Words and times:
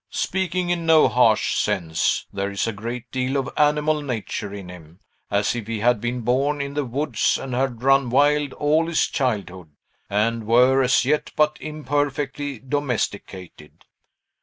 Speaking 0.09 0.71
in 0.71 0.87
no 0.87 1.07
harsh 1.07 1.53
sense, 1.57 2.25
there 2.33 2.49
is 2.49 2.65
a 2.65 2.73
great 2.73 3.11
deal 3.11 3.37
of 3.37 3.51
animal 3.55 4.01
nature 4.01 4.51
in 4.51 4.67
him, 4.67 4.99
as 5.29 5.53
if 5.55 5.67
he 5.67 5.81
had 5.81 6.01
been 6.01 6.21
born 6.21 6.59
in 6.59 6.73
the 6.73 6.85
woods, 6.85 7.37
and 7.39 7.53
had 7.53 7.83
run 7.83 8.09
wild 8.09 8.51
all 8.53 8.87
his 8.87 9.05
childhood, 9.05 9.69
and 10.09 10.47
were 10.47 10.81
as 10.81 11.05
yet 11.05 11.31
but 11.35 11.55
imperfectly 11.61 12.57
domesticated. 12.67 13.85